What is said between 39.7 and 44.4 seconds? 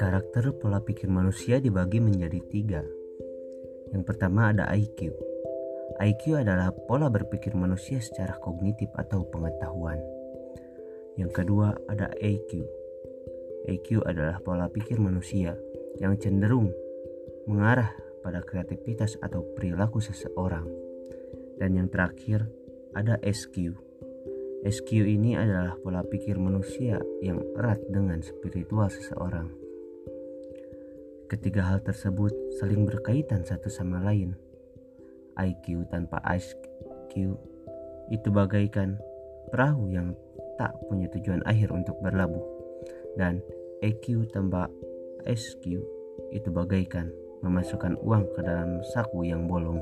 yang tak punya tujuan akhir untuk berlabuh. Dan EQ